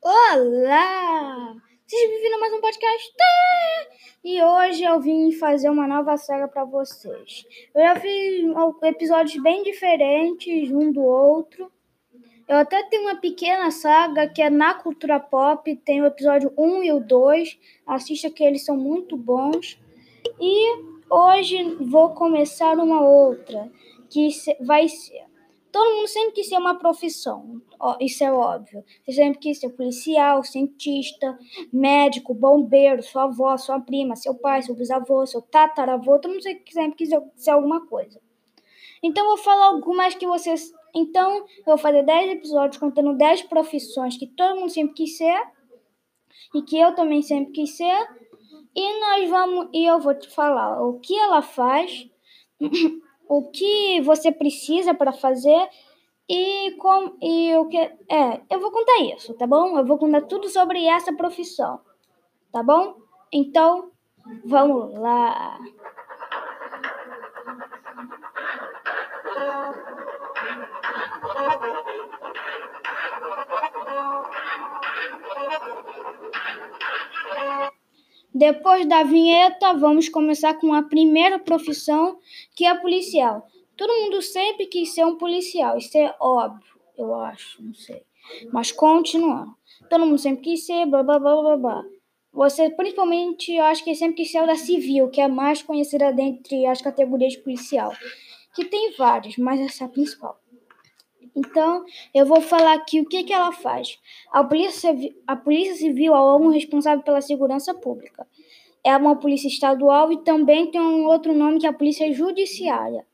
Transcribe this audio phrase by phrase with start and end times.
[0.00, 1.56] Olá!
[1.88, 3.14] Sejam bem-vindos a mais um podcast.
[4.22, 7.44] E hoje eu vim fazer uma nova saga para vocês.
[7.74, 8.44] Eu já fiz
[8.84, 11.70] episódios bem diferentes um do outro.
[12.46, 16.84] Eu até tenho uma pequena saga que é na cultura pop, tem o episódio 1
[16.84, 17.58] e o 2.
[17.84, 19.80] Assista que eles são muito bons.
[20.40, 23.68] E hoje vou começar uma outra,
[24.08, 24.28] que
[24.60, 25.27] vai ser
[25.70, 27.60] Todo mundo sempre quis ser uma profissão,
[28.00, 28.84] isso é óbvio.
[29.04, 31.38] Você sempre quis ser policial, cientista,
[31.72, 36.96] médico, bombeiro, sua avó, sua prima, seu pai, seu bisavô, seu tataravô, todo mundo sempre
[36.96, 38.20] quis ser alguma coisa.
[39.02, 40.72] Então eu vou falar algumas que vocês.
[40.94, 45.40] Então eu vou fazer 10 episódios contando 10 profissões que todo mundo sempre quis ser
[46.54, 48.08] e que eu também sempre quis ser.
[48.74, 49.68] E nós vamos.
[49.72, 52.08] E eu vou te falar o que ela faz.
[53.28, 55.68] o que você precisa para fazer
[56.28, 59.78] e com e o que é, eu vou contar isso, tá bom?
[59.78, 61.80] Eu vou contar tudo sobre essa profissão.
[62.52, 62.96] Tá bom?
[63.32, 63.90] Então,
[64.44, 65.58] vamos lá.
[78.34, 82.18] Depois da vinheta, vamos começar com a primeira profissão,
[82.54, 83.46] que é policial.
[83.76, 88.02] Todo mundo sempre quis ser um policial, isso é óbvio, eu acho, não sei.
[88.52, 89.56] Mas continuando.
[89.88, 91.84] Todo mundo sempre quis ser, blá blá blá blá blá.
[92.32, 95.62] Você, principalmente, eu acho que sempre quis ser o da civil, que é a mais
[95.62, 97.92] conhecida dentre as categorias de policial.
[98.54, 100.38] Que tem várias, mas essa é a principal.
[101.38, 103.98] Então, eu vou falar aqui o que, que ela faz.
[104.32, 104.94] A polícia,
[105.26, 108.26] a polícia Civil é o órgão responsável pela segurança pública.
[108.84, 113.06] É uma polícia estadual e também tem um outro nome que é a Polícia Judiciária.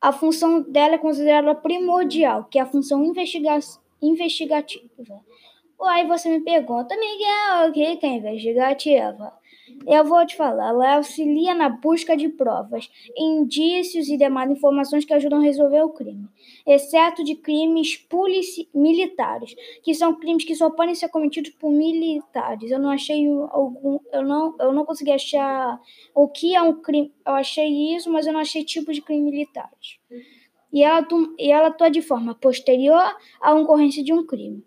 [0.00, 3.58] A função dela é considerada primordial, que é a função investiga
[4.02, 5.20] investigativa.
[5.80, 9.32] Aí você me pergunta, Miguel, o que é investigativa?
[9.86, 15.12] Eu vou te falar, ela auxilia na busca de provas, indícios e demais informações que
[15.12, 16.26] ajudam a resolver o crime,
[16.66, 18.06] exceto de crimes
[18.74, 22.70] militares, que são crimes que só podem ser cometidos por militares.
[22.70, 25.78] Eu não achei algum, eu não, eu não consegui achar
[26.14, 27.12] o que é um crime.
[27.26, 29.98] Eu achei isso, mas eu não achei tipo de crime militares.
[30.72, 31.06] E ela,
[31.38, 34.64] e ela atua de forma posterior à ocorrência de um crime.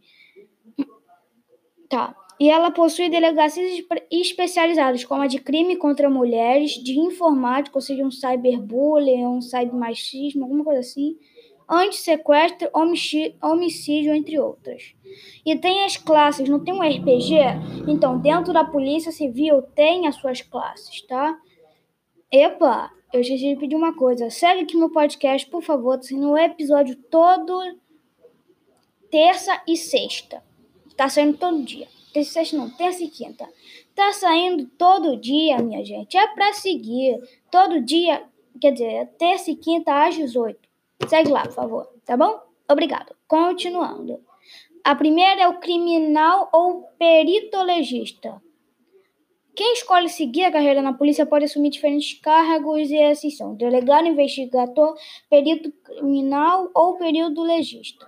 [1.90, 2.16] Tá.
[2.40, 8.04] E ela possui delegacias especializadas, como a de crime contra mulheres, de informática, ou seja,
[8.04, 11.18] um cyberbullying, um cybermachismo, alguma coisa assim,
[11.68, 12.70] anti-sequestro,
[13.42, 14.94] homicídio, entre outras.
[15.44, 17.38] E tem as classes, não tem um RPG?
[17.88, 21.36] Então, dentro da Polícia Civil tem as suas classes, tá?
[22.32, 24.30] Epa, eu esqueci de pedir uma coisa.
[24.30, 27.60] Segue aqui meu podcast, por favor, tá no episódio todo
[29.10, 30.44] terça e sexta.
[30.96, 33.48] Tá saindo todo dia terça não, terça e quinta.
[33.96, 36.18] Tá saindo todo dia, minha gente.
[36.18, 37.20] É pra seguir.
[37.52, 38.24] Todo dia,
[38.60, 40.60] quer dizer, terça e quinta às 18.
[41.08, 42.40] Segue lá, por favor, tá bom?
[42.70, 43.16] Obrigado.
[43.28, 44.20] Continuando.
[44.84, 48.42] A primeira é o criminal ou peritologista.
[49.56, 54.08] Quem escolhe seguir a carreira na polícia pode assumir diferentes cargos e esses são delegado,
[54.08, 54.96] investigador,
[55.30, 58.08] perito criminal ou período legista.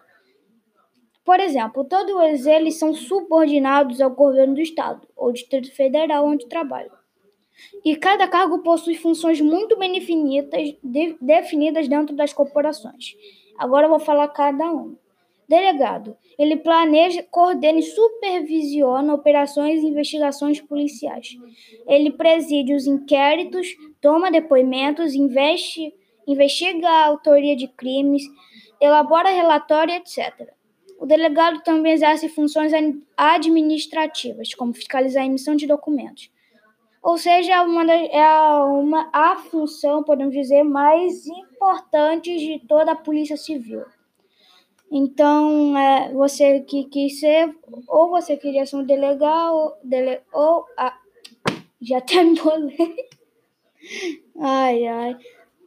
[1.24, 7.00] Por exemplo, todos eles são subordinados ao governo do estado ou distrito federal onde trabalham.
[7.84, 13.16] E cada cargo possui funções muito bem definidas, de, definidas dentro das corporações.
[13.58, 14.96] Agora eu vou falar cada um.
[15.48, 16.16] Delegado.
[16.38, 21.38] Ele planeja, coordena e supervisiona operações e investigações policiais.
[21.88, 23.68] Ele preside os inquéritos,
[24.00, 25.94] toma depoimentos, investe,
[26.28, 28.22] investiga a autoria de crimes,
[28.80, 30.54] elabora relatório, etc.
[31.00, 32.74] O delegado também exerce funções
[33.16, 36.30] administrativas, como fiscalizar a emissão de documentos.
[37.02, 42.96] Ou seja, é uma, é uma a função, podemos dizer, mais importante de toda a
[42.98, 43.86] Polícia Civil.
[44.92, 47.56] Então, é, você que quis ser,
[47.88, 50.98] ou você queria ser um delegado, ou, dele, ou ah,
[51.82, 53.08] já até embolei.
[54.38, 55.18] Ai, ai.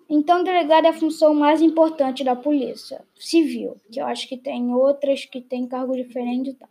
[0.09, 4.73] Então, delegado é a função mais importante da polícia civil, que eu acho que tem
[4.75, 6.69] outras que têm cargo diferente e tal.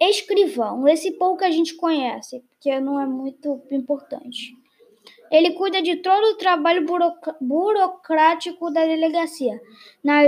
[0.00, 4.56] Escrivão, esse pouco a gente conhece, porque não é muito importante.
[5.30, 6.86] Ele cuida de todo o trabalho
[7.40, 9.60] burocrático da delegacia,
[10.02, 10.22] na,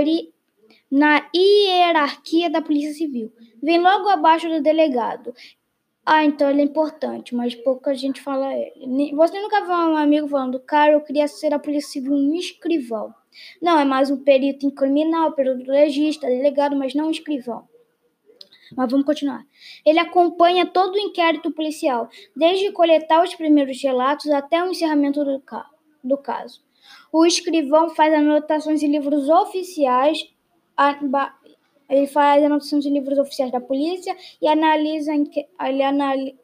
[0.89, 3.31] na hierarquia da Polícia Civil.
[3.61, 5.33] Vem logo abaixo do delegado.
[6.05, 9.13] Ah, então ele é importante, mas pouca gente fala ele.
[9.15, 13.13] Você nunca viu um amigo falando, cara, eu queria ser a polícia civil um escrivão.
[13.61, 17.67] Não, é mais um perito em criminal, perito legista, delegado, mas não um escrivão.
[18.75, 19.45] Mas vamos continuar.
[19.85, 25.39] Ele acompanha todo o inquérito policial, desde coletar os primeiros relatos até o encerramento do,
[25.39, 25.69] ca
[26.03, 26.63] do caso.
[27.11, 30.27] O escrivão faz anotações em livros oficiais,
[31.91, 35.83] ele faz anotações em livros oficiais da polícia e analisa, ele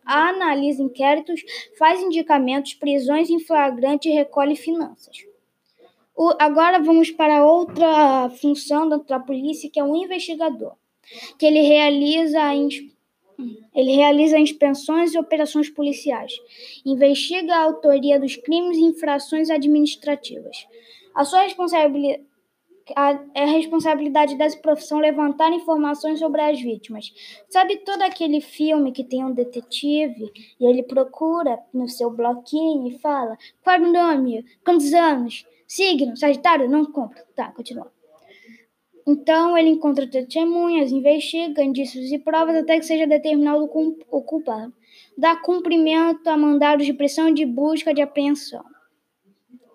[0.06, 1.42] analisa inquéritos,
[1.80, 5.26] faz indicamentos, prisões em flagrante e recolhe finanças.
[6.14, 10.74] O, agora vamos para outra função da polícia, que é o investigador,
[11.40, 12.42] que ele realiza
[13.76, 16.34] ele realiza inspeções e operações policiais,
[16.84, 20.66] investiga a autoria dos crimes e infrações administrativas.
[21.14, 22.24] A sua responsabilidade
[23.34, 27.12] é a responsabilidade dessa profissão levantar informações sobre as vítimas.
[27.50, 33.00] Sabe todo aquele filme que tem um detetive e ele procura no seu bloquinho e
[33.00, 34.45] fala: qual é o nome?
[34.63, 35.45] Quantos anos?
[35.68, 36.16] Signo?
[36.16, 36.69] Sagitário?
[36.69, 37.25] Não compra.
[37.36, 37.92] Tá, continua.
[39.06, 44.74] Então ele encontra testemunhas, investiga indícios e provas até que seja determinado o culpado.
[45.18, 48.63] Dá cumprimento a mandados de pressão de busca de apreensão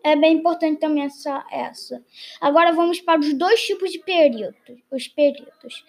[0.04, 2.02] é bem importante também essa, essa.
[2.40, 4.78] Agora vamos para os dois tipos de peritos.
[4.90, 5.84] Os peritos.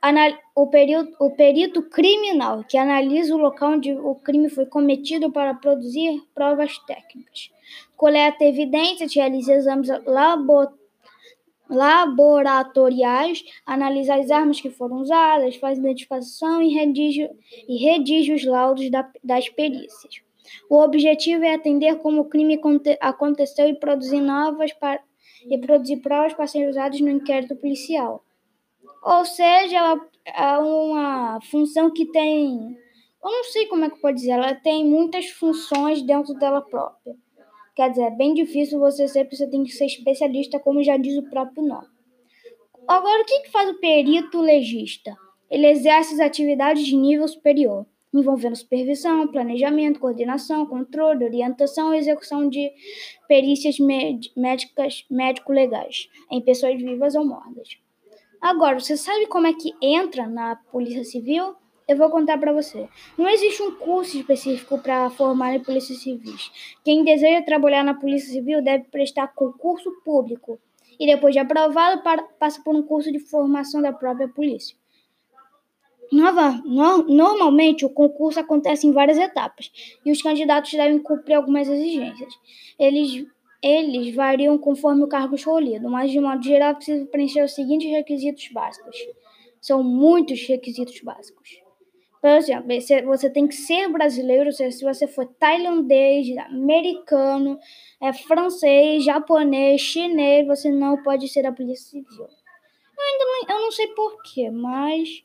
[0.00, 5.32] Anal o, perito, o perito criminal, que analisa o local onde o crime foi cometido
[5.32, 7.50] para produzir provas técnicas.
[7.96, 10.68] Coleta evidências, realiza exames labo
[11.68, 17.28] laboratoriais, analisa as armas que foram usadas, faz identificação e redige,
[17.68, 20.25] e redige os laudos da, das perícias.
[20.68, 22.60] O objetivo é entender como o crime
[23.00, 25.00] aconteceu e produzir novas para,
[25.48, 28.24] e produzir provas para serem usadas no inquérito policial.
[29.02, 32.76] Ou seja, ela é uma função que tem,
[33.24, 37.14] eu não sei como é que pode dizer, ela tem muitas funções dentro dela própria.
[37.74, 41.16] Quer dizer, é bem difícil você ser, você tem que ser especialista, como já diz
[41.16, 41.86] o próprio nome.
[42.88, 45.14] Agora, o que faz o perito legista?
[45.50, 47.86] Ele exerce as atividades de nível superior
[48.20, 52.70] envolvendo supervisão, planejamento, coordenação, controle, orientação e execução de
[53.28, 57.78] perícias médicas, médico-legais em pessoas vivas ou mortas.
[58.40, 61.54] Agora, você sabe como é que entra na Polícia Civil?
[61.88, 62.88] Eu vou contar para você.
[63.16, 66.50] Não existe um curso específico para formar em polícia civis.
[66.84, 70.58] Quem deseja trabalhar na Polícia Civil deve prestar concurso público
[70.98, 72.02] e depois de aprovado
[72.38, 74.76] passa por um curso de formação da própria polícia.
[76.12, 79.70] Nova, no, normalmente, o concurso acontece em várias etapas
[80.04, 82.32] e os candidatos devem cumprir algumas exigências.
[82.78, 83.26] Eles,
[83.62, 87.90] eles variam conforme o cargo escolhido, mas, de modo geral, é precisa preencher os seguintes
[87.90, 88.96] requisitos básicos.
[89.60, 91.66] São muitos requisitos básicos.
[92.20, 92.66] Por exemplo,
[93.06, 97.58] você tem que ser brasileiro, se você for tailandês, americano,
[98.00, 102.26] é, francês, japonês, chinês, você não pode ser da Polícia Civil.
[102.98, 105.24] Eu ainda não, eu não sei porquê, mas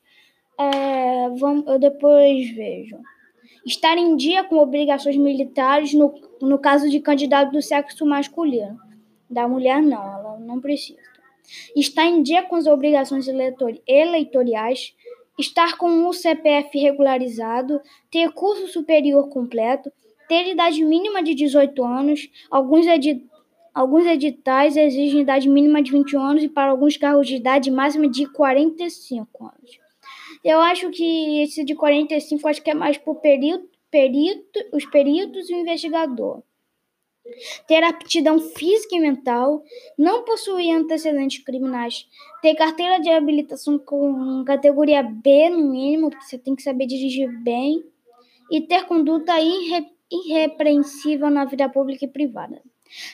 [0.60, 2.98] é, vamos, eu depois vejo.
[3.66, 8.80] Estar em dia com obrigações militares no, no caso de candidato do sexo masculino.
[9.30, 11.00] Da mulher, não, ela não precisa.
[11.76, 14.96] Estar em dia com as obrigações eleitorais,
[15.38, 19.92] estar com o CPF regularizado, ter curso superior completo,
[20.28, 23.26] ter idade mínima de 18 anos, alguns, edi
[23.74, 28.08] alguns editais exigem idade mínima de 21 anos e para alguns cargos de idade máxima
[28.08, 29.91] de 45 anos.
[30.44, 35.50] Eu acho que esse de 45 acho que é mais por perito, perito, os peritos
[35.50, 36.42] e o investigador.
[37.68, 39.64] Ter aptidão física e mental,
[39.98, 42.08] não possuir antecedentes criminais,
[42.42, 47.30] ter carteira de habilitação com categoria B no mínimo, porque você tem que saber dirigir
[47.44, 47.84] bem,
[48.50, 52.62] e ter conduta irre, irrepreensível na vida pública e privada.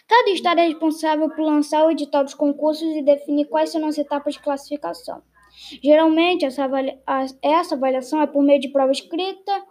[0.07, 3.98] Cada estado é responsável por lançar o edital dos concursos e definir quais serão as
[3.98, 5.22] etapas de classificação.
[5.83, 6.99] Geralmente, essa, avalia
[7.41, 9.65] essa avaliação é por meio de prova escrita,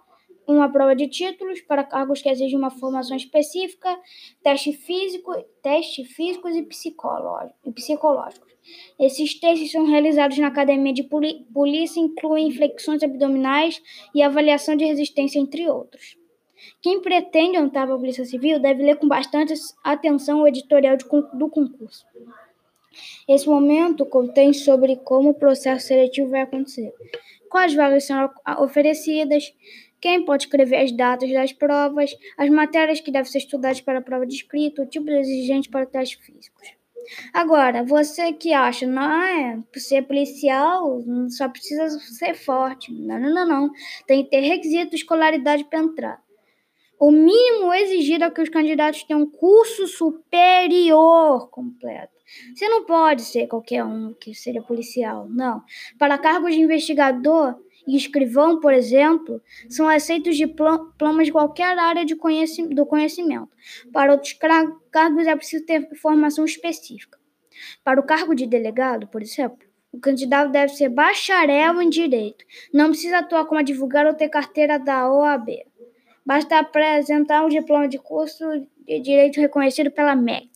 [0.47, 3.99] uma prova de títulos para cargos que exigem uma formação específica,
[4.43, 8.53] teste físico, teste físicos e, e psicológicos.
[8.99, 13.81] Esses testes são realizados na academia de polícia incluem flexões abdominais
[14.15, 16.17] e avaliação de resistência, entre outros.
[16.83, 21.05] Quem pretende entrar para a Polícia Civil deve ler com bastante atenção o editorial de,
[21.35, 22.05] do concurso.
[23.29, 26.93] Esse momento contém sobre como o processo seletivo vai acontecer,
[27.49, 29.53] quais vagas são oferecidas,
[30.01, 34.03] quem pode escrever as datas das provas, as matérias que devem ser estudadas para a
[34.03, 36.77] prova de escrito, o tipo de exigente para testes físicos.
[37.33, 42.93] Agora, você que acha, não é, ser policial só precisa ser forte.
[42.93, 43.71] Não, não, não, não.
[44.07, 46.26] Tem que ter requisito de escolaridade para entrar.
[46.99, 52.15] O mínimo exigido é que os candidatos tenham um curso superior completo.
[52.55, 55.63] Você não pode ser qualquer um que seja policial, não.
[55.99, 57.55] Para cargos de investigador,
[57.87, 62.17] e escrivão, por exemplo, são aceitos diplomas de qualquer área de
[62.75, 63.49] do conhecimento.
[63.93, 64.33] Para outros
[64.91, 67.19] cargos é preciso ter formação específica.
[67.85, 72.45] Para o cargo de delegado, por exemplo, o candidato deve ser bacharel em direito.
[72.73, 75.49] Não precisa atuar como advogado ou ter carteira da OAB.
[76.27, 78.45] Basta apresentar um diploma de curso
[78.85, 80.51] de direito reconhecido pela MEC.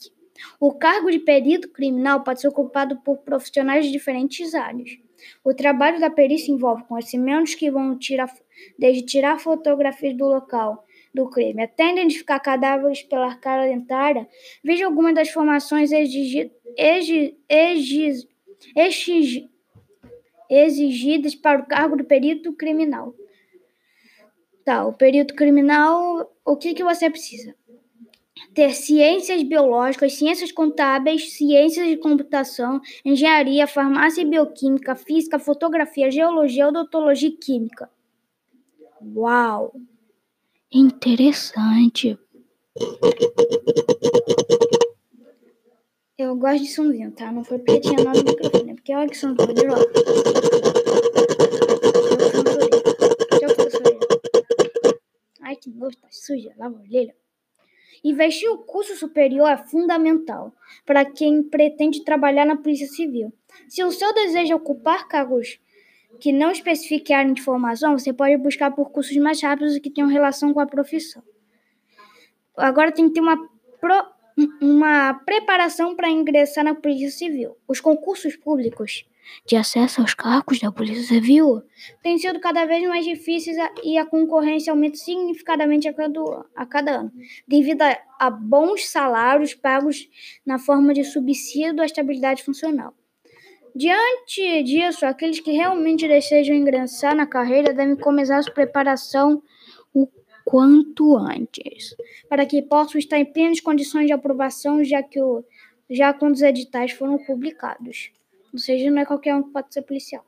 [0.59, 4.99] O cargo de perito criminal pode ser ocupado por profissionais de diferentes áreas.
[5.45, 8.33] O trabalho da perícia envolve conhecimentos que vão tirar,
[8.77, 10.85] desde tirar fotografias do local
[11.15, 14.29] do crime até identificar cadáveres pela cara dentária.
[14.65, 16.57] Veja algumas das formações exigidas
[20.49, 23.15] exigidas para o cargo de perito criminal.
[24.64, 27.55] Tá, o perito criminal, o que, que você precisa?
[28.55, 36.69] ter ciências biológicas, ciências contábeis, ciências de computação, engenharia, farmácia e bioquímica, física, fotografia, geologia,
[36.69, 37.88] odontologia e química.
[39.14, 39.75] Uau!
[40.73, 42.19] Interessante.
[46.19, 47.33] Eu gosto de somzinho, tá?
[47.33, 49.87] Não foi porque tinha nada no microfone, é porque olha que som poderoso.
[56.30, 57.14] Suja, lava a orelha.
[58.04, 60.54] Investir o curso superior é fundamental
[60.87, 63.32] para quem pretende trabalhar na Polícia Civil.
[63.68, 65.60] Se o seu desejo é ocupar cargos
[66.20, 70.08] que não especifiquem área de formação, você pode buscar por cursos mais rápidos que tenham
[70.08, 71.22] relação com a profissão.
[72.56, 73.37] Agora tem que ter uma,
[73.80, 74.06] pro,
[74.61, 77.56] uma preparação para ingressar na Polícia Civil.
[77.66, 79.04] Os concursos públicos
[79.47, 81.62] de acesso aos cargos da Polícia Civil
[82.02, 86.20] têm sido cada vez mais difíceis e a concorrência aumenta significativamente a cada,
[86.54, 87.12] a cada ano,
[87.47, 90.09] devido a, a bons salários pagos
[90.44, 92.94] na forma de subsídio à estabilidade funcional.
[93.75, 99.42] Diante disso, aqueles que realmente desejam ingressar na carreira devem começar a sua preparação
[100.50, 101.95] quanto antes,
[102.28, 105.45] para que possam estar em plenas condições de aprovação, já que o,
[105.88, 108.11] já quando os editais foram publicados.
[108.52, 110.25] Ou seja, não é qualquer um que pode ser policial.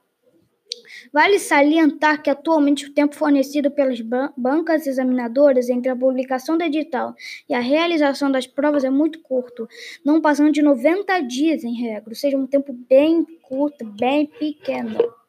[1.12, 4.00] Vale salientar que atualmente o tempo fornecido pelas
[4.36, 7.16] bancas examinadoras entre a publicação do edital
[7.48, 9.68] e a realização das provas é muito curto,
[10.04, 15.21] não passando de 90 dias em regra, ou seja, um tempo bem curto, bem pequeno.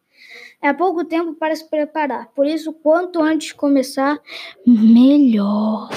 [0.64, 4.18] É pouco tempo para se preparar, por isso, quanto antes começar,
[4.66, 5.90] melhor.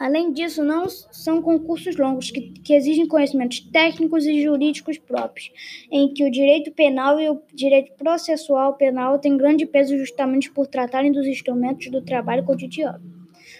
[0.00, 5.52] Além disso, não são concursos longos que, que, exigem conhecimentos técnicos e jurídicos próprios,
[5.92, 10.66] em que o direito penal e o direito processual penal têm grande peso justamente por
[10.66, 13.00] tratarem dos instrumentos do trabalho cotidiano.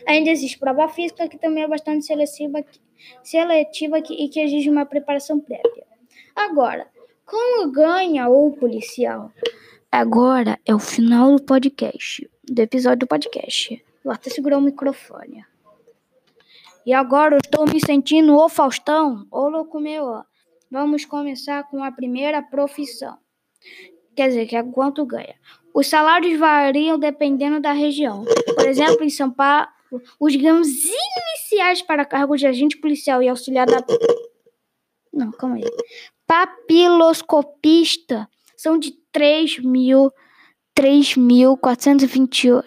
[0.05, 2.65] Ainda existe prova física, que também é bastante seletiva,
[3.23, 5.87] seletiva e que exige uma preparação prévia.
[6.35, 6.89] Agora,
[7.35, 9.33] como ganha o policial?
[9.91, 13.85] Agora é o final do podcast, do episódio do podcast.
[14.05, 15.45] Vou até segurar o microfone.
[16.87, 20.23] E agora eu estou me sentindo o Faustão, o louco meu.
[20.71, 23.19] Vamos começar com a primeira profissão.
[24.15, 25.35] Quer dizer, que é quanto ganha.
[25.75, 28.25] Os salários variam dependendo da região.
[28.55, 29.67] Por exemplo, em São Paulo,
[30.21, 33.85] os ganhos iniciais para cargos de agente policial e auxiliar da.
[35.13, 35.65] Não, calma aí.
[36.27, 40.11] Papiloscopista são de 3 mil.
[40.77, 42.65] 3.428.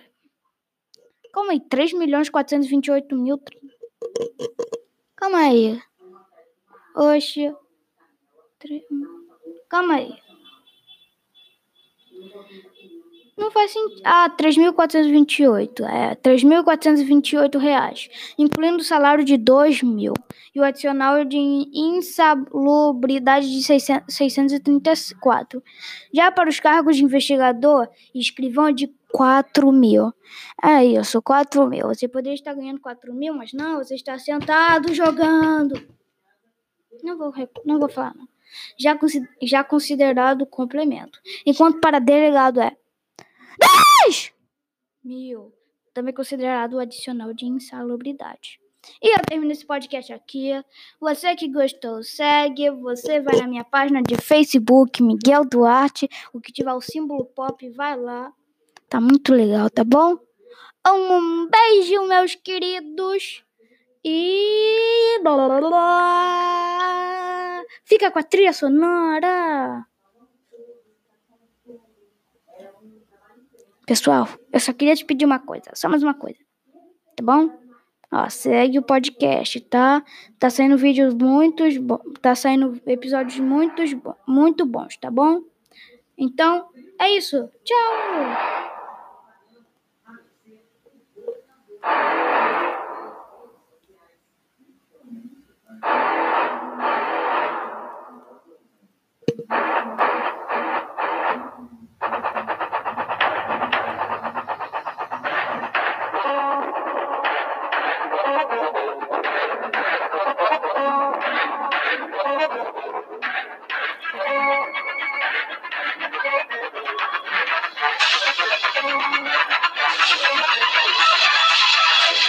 [1.34, 3.40] Calma aí, 3 milhões 428 mil.
[5.16, 5.82] Calma aí.
[6.96, 7.54] Oxe.
[9.70, 10.18] Calma aí.
[13.38, 14.02] Não faz sentido.
[14.04, 15.86] Ah, 3.428.
[15.86, 18.10] É, 3.428 reais.
[18.38, 20.14] Incluindo o salário de 2 mil.
[20.56, 25.62] E o adicional de insalubridade de 600, 634.
[26.12, 30.12] Já para os cargos de investigador e escrivão de 4 mil.
[30.64, 31.88] É isso, 4 mil.
[31.90, 35.80] Você poderia estar ganhando 4 mil, mas não, você está sentado jogando.
[37.04, 37.32] Não vou,
[37.64, 38.28] não vou falar, não.
[38.80, 38.98] Já,
[39.44, 41.20] já considerado complemento.
[41.46, 42.76] Enquanto para delegado é
[43.58, 44.34] 10
[45.04, 45.54] mil.
[45.94, 48.60] Também considerado adicional de insalubridade.
[49.02, 50.52] E eu termino esse podcast aqui.
[51.00, 52.70] Você que gostou, segue.
[52.70, 56.08] Você vai na minha página de Facebook, Miguel Duarte.
[56.34, 58.32] O que tiver o símbolo pop, vai lá.
[58.90, 60.18] Tá muito legal, tá bom?
[60.88, 63.44] Um beijo, meus queridos.
[64.04, 65.20] E.
[67.84, 69.86] Fica com a trilha sonora.
[73.88, 76.38] Pessoal, eu só queria te pedir uma coisa, só mais uma coisa.
[77.16, 77.50] Tá bom?
[78.12, 80.04] Ó, segue o podcast, tá?
[80.38, 81.76] Tá saindo vídeos muitos,
[82.22, 83.96] tá saindo episódios muitos,
[84.28, 85.42] muito bons, tá bom?
[86.18, 86.68] Então,
[87.00, 87.50] é isso.
[87.64, 88.57] Tchau!